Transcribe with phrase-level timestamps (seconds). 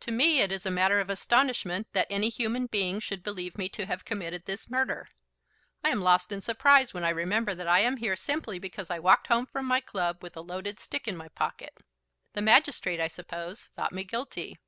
[0.00, 3.70] "To me it is a matter of astonishment that any human being should believe me
[3.70, 5.08] to have committed this murder.
[5.82, 8.98] I am lost in surprise when I remember that I am here simply because I
[8.98, 11.72] walked home from my club with a loaded stick in my pocket.
[12.34, 14.58] The magistrate, I suppose, thought me guilty."